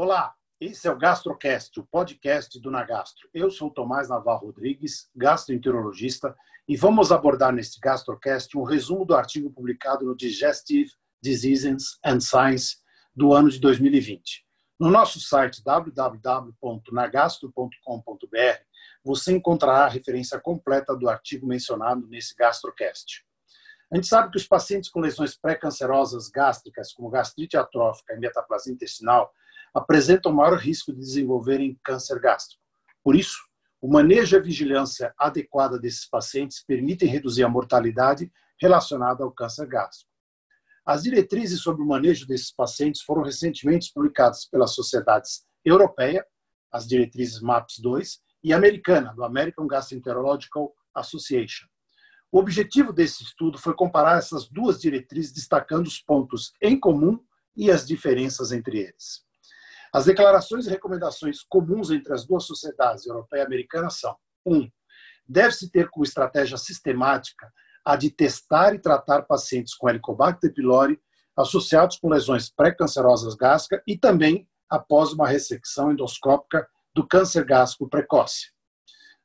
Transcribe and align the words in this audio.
Olá, 0.00 0.32
esse 0.60 0.86
é 0.86 0.92
o 0.92 0.96
GastroCast, 0.96 1.80
o 1.80 1.84
podcast 1.84 2.60
do 2.60 2.70
Nagastro. 2.70 3.28
Eu 3.34 3.50
sou 3.50 3.68
Tomás 3.68 4.08
Navarro 4.08 4.46
Rodrigues, 4.46 5.10
gastroenterologista, 5.12 6.36
e 6.68 6.76
vamos 6.76 7.10
abordar 7.10 7.52
neste 7.52 7.80
GastroCast 7.80 8.56
um 8.56 8.62
resumo 8.62 9.04
do 9.04 9.16
artigo 9.16 9.50
publicado 9.50 10.04
no 10.04 10.14
Digestive 10.14 10.88
Diseases 11.20 11.98
and 12.04 12.20
Science 12.20 12.76
do 13.12 13.32
ano 13.32 13.50
de 13.50 13.58
2020. 13.58 14.46
No 14.78 14.88
nosso 14.88 15.18
site 15.18 15.64
www.nagastro.com.br 15.64 18.62
você 19.02 19.32
encontrará 19.32 19.86
a 19.86 19.88
referência 19.88 20.38
completa 20.38 20.94
do 20.94 21.08
artigo 21.08 21.44
mencionado 21.44 22.06
nesse 22.06 22.36
GastroCast. 22.36 23.26
A 23.90 23.96
gente 23.96 24.06
sabe 24.06 24.30
que 24.30 24.36
os 24.36 24.46
pacientes 24.46 24.90
com 24.90 25.00
lesões 25.00 25.36
pré-cancerosas 25.36 26.28
gástricas, 26.28 26.92
como 26.92 27.10
gastrite 27.10 27.56
atrófica 27.56 28.14
e 28.14 28.20
metaplasia 28.20 28.72
intestinal, 28.72 29.34
apresentam 29.74 30.32
maior 30.32 30.58
risco 30.58 30.92
de 30.92 30.98
desenvolverem 30.98 31.78
câncer 31.84 32.18
gástrico. 32.20 32.62
Por 33.02 33.14
isso, 33.14 33.38
o 33.80 33.88
manejo 33.88 34.36
e 34.36 34.38
a 34.38 34.42
vigilância 34.42 35.14
adequada 35.16 35.78
desses 35.78 36.08
pacientes 36.08 36.64
permitem 36.64 37.08
reduzir 37.08 37.44
a 37.44 37.48
mortalidade 37.48 38.30
relacionada 38.60 39.22
ao 39.22 39.30
câncer 39.30 39.66
gástrico. 39.66 40.10
As 40.84 41.02
diretrizes 41.02 41.60
sobre 41.60 41.82
o 41.82 41.86
manejo 41.86 42.26
desses 42.26 42.50
pacientes 42.50 43.02
foram 43.02 43.22
recentemente 43.22 43.92
publicadas 43.92 44.46
pelas 44.46 44.74
sociedades 44.74 45.44
europeia, 45.64 46.26
as 46.72 46.86
diretrizes 46.86 47.40
MAPS 47.40 47.78
2, 47.78 48.20
e 48.42 48.52
americana, 48.52 49.12
do 49.14 49.24
American 49.24 49.66
Gastroenterological 49.66 50.72
Association. 50.94 51.66
O 52.30 52.38
objetivo 52.38 52.92
desse 52.92 53.22
estudo 53.22 53.58
foi 53.58 53.74
comparar 53.74 54.18
essas 54.18 54.48
duas 54.48 54.80
diretrizes, 54.80 55.32
destacando 55.32 55.86
os 55.86 55.98
pontos 55.98 56.52
em 56.60 56.78
comum 56.78 57.18
e 57.56 57.70
as 57.70 57.86
diferenças 57.86 58.52
entre 58.52 58.78
eles. 58.78 59.24
As 59.92 60.04
declarações 60.04 60.66
e 60.66 60.70
recomendações 60.70 61.42
comuns 61.48 61.90
entre 61.90 62.12
as 62.12 62.26
duas 62.26 62.44
sociedades, 62.44 63.06
europeia 63.06 63.42
e 63.42 63.46
americana, 63.46 63.90
são: 63.90 64.16
1. 64.44 64.56
Um, 64.56 64.70
Deve-se 65.28 65.70
ter 65.70 65.90
como 65.90 66.04
estratégia 66.04 66.56
sistemática 66.56 67.52
a 67.84 67.96
de 67.96 68.10
testar 68.10 68.74
e 68.74 68.78
tratar 68.78 69.22
pacientes 69.22 69.74
com 69.74 69.88
Helicobacter 69.88 70.52
pylori 70.52 70.98
associados 71.36 71.96
com 71.98 72.08
lesões 72.08 72.50
pré-cancerosas 72.50 73.34
gástricas 73.34 73.82
e 73.86 73.96
também 73.96 74.48
após 74.68 75.12
uma 75.12 75.28
ressecção 75.28 75.92
endoscópica 75.92 76.68
do 76.94 77.06
câncer 77.06 77.44
gástrico 77.44 77.88
precoce. 77.88 78.50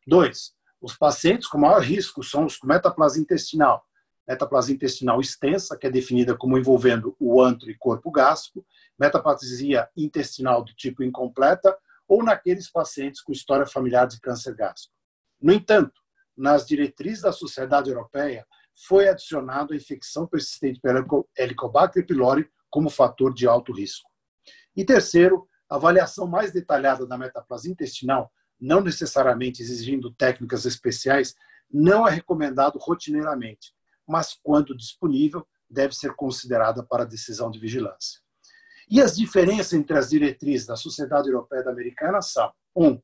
2. 0.05 0.53
Os 0.81 0.95
pacientes 0.95 1.47
com 1.47 1.57
maior 1.57 1.81
risco 1.81 2.21
são 2.21 2.45
os 2.45 2.57
com 2.57 2.67
metaplasia 2.67 3.21
intestinal, 3.21 3.83
metaplasia 4.27 4.75
intestinal 4.75 5.19
extensa, 5.19 5.77
que 5.77 5.87
é 5.87 5.89
definida 5.89 6.35
como 6.35 6.57
envolvendo 6.57 7.15
o 7.19 7.41
antro 7.41 7.69
e 7.69 7.77
corpo 7.77 8.09
gástrico, 8.11 8.65
metaplasia 8.97 9.89
intestinal 9.95 10.63
do 10.63 10.73
tipo 10.73 11.03
incompleta 11.03 11.77
ou 12.07 12.23
naqueles 12.23 12.69
pacientes 12.69 13.21
com 13.21 13.31
história 13.31 13.65
familiar 13.65 14.07
de 14.07 14.19
câncer 14.19 14.55
gástrico. 14.55 14.95
No 15.41 15.51
entanto, 15.51 16.01
nas 16.35 16.65
diretrizes 16.65 17.21
da 17.21 17.31
Sociedade 17.31 17.89
Europeia, 17.89 18.45
foi 18.87 19.07
adicionado 19.07 19.73
a 19.73 19.75
infecção 19.75 20.25
persistente 20.25 20.79
pelo 20.79 21.27
Helicobacter 21.37 22.05
pylori 22.05 22.49
como 22.69 22.89
fator 22.89 23.33
de 23.33 23.47
alto 23.47 23.71
risco. 23.71 24.09
E 24.75 24.83
terceiro, 24.83 25.47
a 25.69 25.75
avaliação 25.75 26.27
mais 26.27 26.51
detalhada 26.51 27.05
da 27.05 27.17
metaplasia 27.17 27.71
intestinal, 27.71 28.31
não 28.59 28.81
necessariamente 28.81 29.61
exigindo 29.61 30.13
técnicas 30.13 30.65
especiais, 30.65 31.35
não 31.71 32.07
é 32.07 32.11
recomendado 32.11 32.79
rotineiramente, 32.79 33.73
mas 34.07 34.37
quando 34.41 34.75
disponível, 34.75 35.47
deve 35.69 35.95
ser 35.95 36.13
considerada 36.15 36.83
para 36.83 37.05
decisão 37.05 37.49
de 37.49 37.59
vigilância. 37.59 38.21
E 38.89 39.01
as 39.01 39.15
diferenças 39.15 39.73
entre 39.73 39.97
as 39.97 40.09
diretrizes 40.09 40.67
da 40.67 40.75
Sociedade 40.75 41.29
Europeia 41.29 41.63
da 41.63 41.71
Americana 41.71 42.21
são: 42.21 42.51
um, 42.75 43.01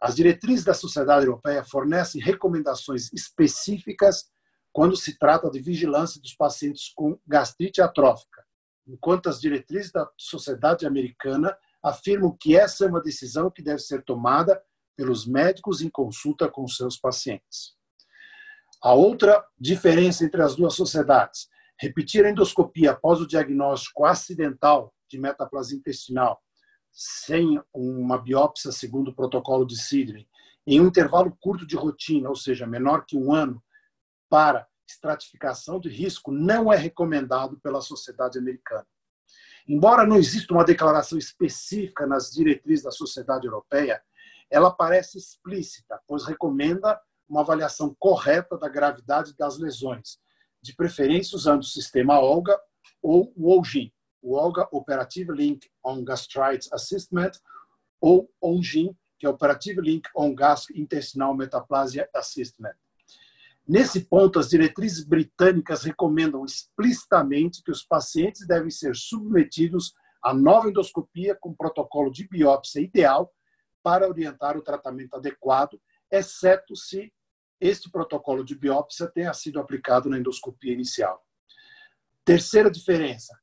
as 0.00 0.16
diretrizes 0.16 0.64
da 0.64 0.74
Sociedade 0.74 1.26
Europeia 1.26 1.62
fornecem 1.62 2.20
recomendações 2.20 3.12
específicas 3.12 4.30
quando 4.72 4.96
se 4.96 5.18
trata 5.18 5.50
de 5.50 5.60
vigilância 5.60 6.20
dos 6.20 6.34
pacientes 6.34 6.92
com 6.94 7.18
gastrite 7.26 7.80
atrófica, 7.80 8.42
enquanto 8.86 9.28
as 9.28 9.40
diretrizes 9.40 9.92
da 9.92 10.08
Sociedade 10.16 10.86
Americana 10.86 11.56
afirmam 11.82 12.34
que 12.38 12.56
essa 12.56 12.84
é 12.84 12.88
uma 12.88 13.02
decisão 13.02 13.50
que 13.50 13.62
deve 13.62 13.80
ser 13.80 14.02
tomada 14.02 14.60
pelos 14.96 15.26
médicos 15.26 15.82
em 15.82 15.90
consulta 15.90 16.48
com 16.48 16.66
seus 16.66 16.96
pacientes. 16.96 17.76
A 18.82 18.94
outra 18.94 19.46
diferença 19.56 20.24
entre 20.24 20.42
as 20.42 20.56
duas 20.56 20.74
sociedades, 20.74 21.48
repetir 21.78 22.24
a 22.24 22.30
endoscopia 22.30 22.90
após 22.90 23.20
o 23.20 23.26
diagnóstico 23.26 24.04
acidental 24.04 24.92
de 25.08 25.18
metaplasia 25.18 25.78
intestinal, 25.78 26.42
sem 26.90 27.62
uma 27.72 28.18
biópsia 28.18 28.72
segundo 28.72 29.12
o 29.12 29.14
protocolo 29.14 29.64
de 29.64 29.80
Sidney, 29.80 30.28
em 30.66 30.80
um 30.80 30.88
intervalo 30.88 31.36
curto 31.40 31.64
de 31.64 31.76
rotina, 31.76 32.28
ou 32.28 32.34
seja, 32.34 32.66
menor 32.66 33.04
que 33.06 33.16
um 33.16 33.32
ano, 33.32 33.62
para 34.28 34.66
estratificação 34.88 35.78
de 35.78 35.88
risco, 35.88 36.32
não 36.32 36.72
é 36.72 36.76
recomendado 36.76 37.60
pela 37.60 37.80
sociedade 37.80 38.36
americana. 38.36 38.86
Embora 39.68 40.04
não 40.04 40.16
exista 40.16 40.52
uma 40.52 40.64
declaração 40.64 41.16
específica 41.16 42.04
nas 42.04 42.32
diretrizes 42.32 42.84
da 42.84 42.90
sociedade 42.90 43.46
europeia, 43.46 44.02
ela 44.50 44.72
parece 44.72 45.18
explícita, 45.18 46.00
pois 46.06 46.24
recomenda 46.24 47.00
uma 47.32 47.40
avaliação 47.40 47.96
correta 47.98 48.58
da 48.58 48.68
gravidade 48.68 49.34
das 49.34 49.58
lesões, 49.58 50.18
de 50.60 50.76
preferência 50.76 51.34
usando 51.34 51.62
o 51.62 51.66
sistema 51.66 52.20
OLGA 52.20 52.60
ou 53.02 53.32
o 53.34 53.58
OGIN, 53.58 53.90
o 54.20 54.34
OLGA 54.36 54.68
Operative 54.70 55.32
Link 55.32 55.66
on 55.82 56.04
Gastritis 56.04 56.70
Assessment, 56.70 57.32
ou 57.98 58.30
ONGIN, 58.40 58.94
que 59.18 59.24
é 59.24 59.30
Operative 59.30 59.80
Link 59.80 60.06
on 60.14 60.34
Gastrointestinal 60.34 61.34
Metaplasia 61.34 62.06
Assessment. 62.14 62.74
Nesse 63.66 64.04
ponto, 64.04 64.38
as 64.38 64.50
diretrizes 64.50 65.02
britânicas 65.02 65.84
recomendam 65.84 66.44
explicitamente 66.44 67.62
que 67.62 67.70
os 67.70 67.82
pacientes 67.82 68.46
devem 68.46 68.70
ser 68.70 68.94
submetidos 68.94 69.94
a 70.22 70.34
nova 70.34 70.68
endoscopia 70.68 71.34
com 71.34 71.54
protocolo 71.54 72.10
de 72.10 72.28
biópsia 72.28 72.80
ideal 72.80 73.32
para 73.82 74.06
orientar 74.06 74.58
o 74.58 74.62
tratamento 74.62 75.16
adequado, 75.16 75.80
exceto 76.10 76.76
se 76.76 77.10
este 77.62 77.88
protocolo 77.88 78.44
de 78.44 78.56
biópsia 78.56 79.06
tenha 79.06 79.32
sido 79.32 79.60
aplicado 79.60 80.10
na 80.10 80.18
endoscopia 80.18 80.72
inicial. 80.72 81.24
Terceira 82.24 82.68
diferença, 82.68 83.38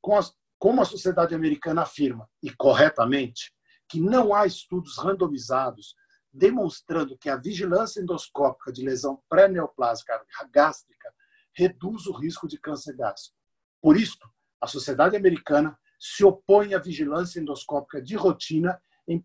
como 0.58 0.82
a 0.82 0.86
sociedade 0.86 1.34
americana 1.34 1.84
afirma, 1.84 2.30
e 2.44 2.52
corretamente, 2.52 3.54
que 3.88 4.02
não 4.02 4.34
há 4.34 4.46
estudos 4.46 4.98
randomizados 4.98 5.96
demonstrando 6.32 7.18
que 7.18 7.30
a 7.30 7.38
vigilância 7.38 8.02
endoscópica 8.02 8.72
de 8.72 8.84
lesão 8.84 9.22
pré-neoplásica 9.28 10.22
gástrica 10.52 11.12
reduz 11.54 12.06
o 12.06 12.12
risco 12.14 12.48
de 12.48 12.60
câncer 12.60 12.96
gástrico. 12.96 13.38
Por 13.82 13.98
isso, 13.98 14.20
a 14.62 14.68
sociedade 14.68 15.16
americana 15.16 15.78
se 16.00 16.24
opõe 16.24 16.74
à 16.74 16.80
vigilância 16.80 17.40
endoscópica 17.40 18.02
de 18.02 18.16
rotina 18.16 18.80
em 19.08 19.20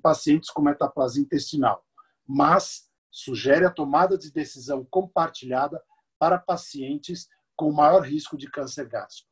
pacientes 0.00 0.50
com 0.50 0.62
metaplasia 0.62 1.22
intestinal, 1.22 1.84
mas 2.26 2.87
sugere 3.10 3.64
a 3.64 3.70
tomada 3.70 4.16
de 4.16 4.32
decisão 4.32 4.84
compartilhada 4.84 5.82
para 6.18 6.38
pacientes 6.38 7.28
com 7.56 7.72
maior 7.72 8.02
risco 8.02 8.36
de 8.36 8.50
câncer 8.50 8.88
gástrico. 8.88 9.30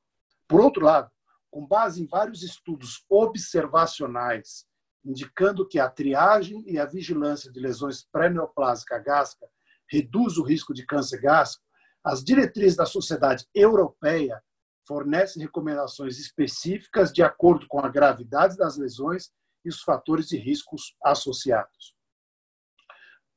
Por 0.49 0.61
outro 0.61 0.85
lado, 0.85 1.11
com 1.51 1.67
base 1.67 2.03
em 2.03 2.07
vários 2.07 2.43
estudos 2.43 3.05
observacionais 3.09 4.67
indicando 5.07 5.67
que 5.67 5.79
a 5.79 5.89
triagem 5.89 6.65
e 6.67 6.79
a 6.79 6.85
vigilância 6.85 7.51
de 7.51 7.61
lesões 7.61 8.03
pré-neoplásicas 8.11 9.03
gástricas 9.05 9.49
reduz 9.89 10.37
o 10.37 10.43
risco 10.43 10.75
de 10.75 10.85
câncer 10.85 11.21
gástrico, 11.21 11.65
as 12.03 12.25
diretrizes 12.25 12.77
da 12.77 12.85
Sociedade 12.85 13.47
Europeia 13.55 14.43
fornecem 14.87 15.43
recomendações 15.43 16.19
específicas 16.19 17.13
de 17.13 17.23
acordo 17.23 17.67
com 17.69 17.79
a 17.79 17.89
gravidade 17.89 18.57
das 18.57 18.77
lesões 18.77 19.31
e 19.65 19.69
os 19.69 19.81
fatores 19.81 20.29
de 20.29 20.37
riscos 20.37 20.97
associados. 21.05 21.96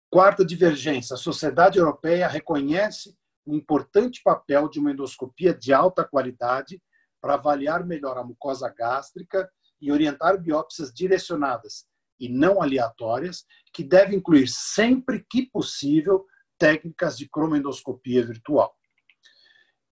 Quarta 0.09 0.43
divergência: 0.43 1.13
a 1.13 1.17
sociedade 1.17 1.77
europeia 1.77 2.27
reconhece 2.27 3.15
o 3.45 3.55
importante 3.55 4.21
papel 4.23 4.67
de 4.67 4.79
uma 4.79 4.91
endoscopia 4.91 5.53
de 5.53 5.71
alta 5.71 6.03
qualidade 6.03 6.81
para 7.21 7.35
avaliar 7.35 7.85
melhor 7.85 8.17
a 8.17 8.23
mucosa 8.23 8.69
gástrica 8.69 9.49
e 9.79 9.91
orientar 9.91 10.41
biópsias 10.41 10.91
direcionadas 10.93 11.85
e 12.19 12.27
não 12.27 12.61
aleatórias, 12.61 13.45
que 13.73 13.83
devem 13.83 14.17
incluir 14.17 14.47
sempre 14.47 15.25
que 15.29 15.45
possível 15.45 16.25
técnicas 16.57 17.17
de 17.17 17.29
cromoendoscopia 17.29 18.25
virtual. 18.25 18.75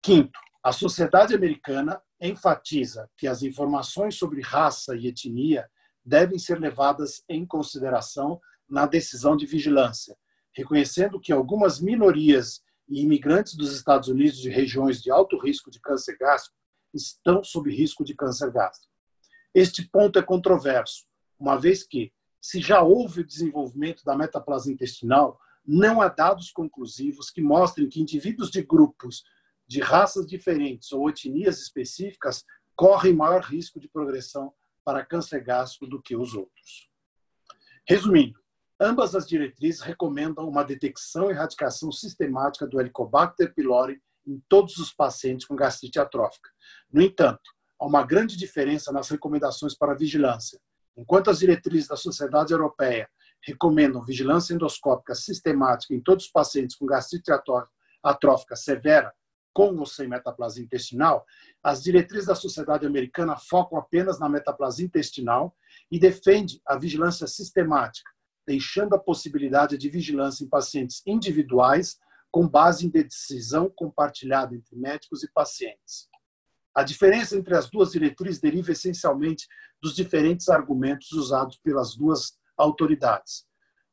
Quinto, 0.03 0.39
a 0.63 0.73
sociedade 0.73 1.35
americana 1.35 2.01
enfatiza 2.21 3.11
que 3.19 3.27
as 3.27 3.43
informações 3.43 4.17
sobre 4.17 4.41
raça 4.41 4.97
e 4.97 5.09
etnia 5.09 5.69
devem 6.03 6.39
ser 6.39 6.59
levadas 6.59 7.23
em 7.29 7.45
consideração 7.47 8.41
na 8.75 8.87
decisão 8.87 9.37
de 9.37 9.47
vigilância, 9.47 10.17
reconhecendo 10.53 11.21
que 11.21 11.33
algumas 11.33 11.81
minorias 11.81 12.61
e 12.89 13.03
imigrantes 13.03 13.55
dos 13.55 13.73
Estados 13.73 14.09
Unidos 14.09 14.39
de 14.39 14.51
regiões 14.51 15.01
de 15.01 15.13
alto 15.13 15.39
risco 15.39 15.71
de 15.71 15.79
câncer 15.79 16.17
gástrico 16.19 16.59
estão 16.93 17.45
sob 17.45 17.71
risco 17.73 18.05
de 18.05 18.17
câncer 18.17 18.51
gástrico. 18.51 18.93
Este 19.55 19.89
ponto 19.89 20.19
é 20.19 20.23
controverso, 20.23 21.05
uma 21.39 21.57
vez 21.57 21.85
que, 21.85 22.13
se 22.41 22.61
já 22.61 22.83
houve 22.83 23.21
o 23.21 23.27
desenvolvimento 23.27 24.05
da 24.05 24.17
metaplasia 24.17 24.73
intestinal, 24.73 25.39
não 25.65 26.03
há 26.03 26.09
dados 26.09 26.51
conclusivos 26.51 27.31
que 27.31 27.41
mostrem 27.41 27.89
que 27.89 28.01
indivíduos 28.01 28.51
de 28.51 28.61
grupos 28.61 29.23
de 29.69 29.81
raças 29.81 30.27
diferentes 30.27 30.91
ou 30.91 31.09
etnias 31.09 31.61
específicas 31.61 32.45
correm 32.75 33.15
maior 33.15 33.41
risco 33.41 33.79
de 33.79 33.89
progressão 33.89 34.53
para 34.85 35.07
câncer 35.07 35.45
gástrico 35.45 35.87
do 35.87 36.03
que 36.03 36.17
os 36.17 36.35
outros. 36.35 36.91
Resumindo, 37.87 38.44
ambas 38.81 39.15
as 39.15 39.27
diretrizes 39.27 39.81
recomendam 39.81 40.49
uma 40.49 40.65
detecção 40.65 41.29
e 41.29 41.33
erradicação 41.33 41.93
sistemática 41.93 42.67
do 42.67 42.81
Helicobacter 42.81 43.53
pylori 43.55 44.01
em 44.27 44.43
todos 44.49 44.79
os 44.79 44.93
pacientes 44.93 45.47
com 45.47 45.55
gastrite 45.55 45.99
atrófica. 45.99 46.51
No 46.93 47.03
entanto, 47.03 47.43
há 47.79 47.87
uma 47.87 48.05
grande 48.05 48.37
diferença 48.37 48.93
nas 48.93 49.09
recomendações 49.09 49.77
para 49.77 49.95
vigilância. 49.95 50.59
Enquanto 50.97 51.31
as 51.31 51.39
diretrizes 51.39 51.89
da 51.89 51.97
Sociedade 51.97 52.53
Europeia 52.53 53.09
recomendam 53.43 54.05
vigilância 54.05 54.55
endoscópica 54.55 55.15
sistemática 55.15 55.95
em 55.95 56.01
todos 56.01 56.27
os 56.27 56.31
pacientes 56.31 56.77
com 56.77 56.87
gastrite 56.87 57.31
atrófica 58.03 58.57
severa, 58.57 59.13
com 59.53 59.77
ou 59.77 59.87
sem 59.87 60.09
metaplasia 60.09 60.65
intestinal, 60.65 61.25
as 61.63 61.83
diretrizes 61.83 62.27
da 62.27 62.35
Sociedade 62.35 62.87
Americana 62.87 63.37
focam 63.37 63.79
apenas 63.79 64.19
na 64.19 64.29
metaplasia 64.29 64.85
intestinal 64.85 65.55
e 65.91 65.99
defende 65.99 66.61
a 66.67 66.77
vigilância 66.77 67.27
sistemática, 67.27 68.11
deixando 68.47 68.95
a 68.95 68.99
possibilidade 68.99 69.79
de 69.79 69.89
vigilância 69.89 70.45
em 70.45 70.49
pacientes 70.49 71.03
individuais 71.07 71.99
com 72.31 72.49
base 72.49 72.87
em 72.87 72.91
decisão 72.91 73.71
compartilhada 73.71 74.55
entre 74.55 74.77
médicos 74.77 75.23
e 75.23 75.31
pacientes. 75.33 76.09
A 76.75 76.83
diferença 76.83 77.37
entre 77.37 77.55
as 77.55 77.71
duas 77.71 77.93
diretrizes 77.93 78.41
deriva 78.41 78.73
essencialmente 78.73 79.47
dos 79.81 79.95
diferentes 79.95 80.49
argumentos 80.49 81.13
usados 81.13 81.57
pelas 81.59 81.95
duas 81.95 82.37
autoridades. 82.57 83.47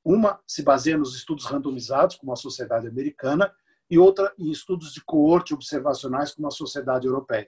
Uma 0.03 0.39
se 0.47 0.63
baseia 0.63 0.97
nos 0.97 1.15
estudos 1.15 1.45
randomizados, 1.45 2.15
como 2.15 2.33
a 2.33 2.35
Sociedade 2.35 2.87
Americana, 2.87 3.53
e 3.87 3.99
outra 3.99 4.33
em 4.39 4.49
estudos 4.49 4.93
de 4.93 5.03
coorte 5.03 5.53
observacionais, 5.53 6.33
como 6.33 6.47
a 6.47 6.51
Sociedade 6.51 7.05
Europeia. 7.05 7.47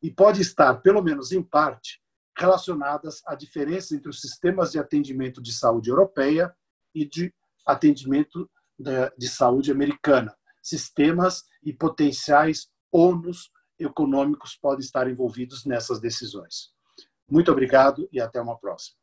E 0.00 0.10
pode 0.10 0.40
estar, 0.40 0.74
pelo 0.76 1.02
menos 1.02 1.32
em 1.32 1.42
parte, 1.42 2.00
relacionadas 2.36 3.22
à 3.26 3.34
diferença 3.34 3.94
entre 3.94 4.08
os 4.08 4.20
sistemas 4.20 4.72
de 4.72 4.78
atendimento 4.78 5.42
de 5.42 5.52
saúde 5.52 5.90
europeia 5.90 6.54
e 6.94 7.04
de 7.04 7.32
atendimento 7.66 8.50
de 9.16 9.28
saúde 9.28 9.70
americana. 9.70 10.34
Sistemas 10.62 11.44
e 11.62 11.72
potenciais 11.72 12.68
ônus 12.90 13.50
econômicos 13.78 14.56
podem 14.56 14.80
estar 14.80 15.08
envolvidos 15.08 15.64
nessas 15.64 16.00
decisões. 16.00 16.72
Muito 17.28 17.50
obrigado 17.50 18.08
e 18.12 18.20
até 18.20 18.40
uma 18.40 18.58
próxima. 18.58 18.99